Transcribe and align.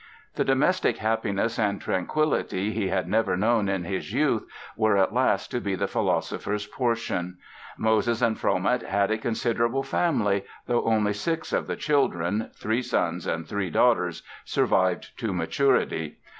The 0.33 0.43
domestic 0.43 0.97
happiness 0.97 1.59
and 1.59 1.79
tranquility 1.79 2.71
he 2.73 2.87
had 2.87 3.07
never 3.07 3.37
known 3.37 3.69
in 3.69 3.83
his 3.83 4.11
youth 4.11 4.47
were 4.75 4.97
at 4.97 5.13
last 5.13 5.51
to 5.51 5.61
be 5.61 5.75
the 5.75 5.85
philosopher's 5.87 6.65
portion. 6.65 7.37
Moses 7.77 8.19
and 8.23 8.35
Fromet 8.35 8.81
had 8.81 9.11
a 9.11 9.19
considerable 9.19 9.83
family, 9.83 10.43
though 10.65 10.83
only 10.85 11.13
six 11.13 11.53
of 11.53 11.67
the 11.67 11.75
children—three 11.75 12.81
sons 12.81 13.27
and 13.27 13.47
three 13.47 13.69
daughters—survived 13.69 15.15
to 15.19 15.31
maturity. 15.33 16.17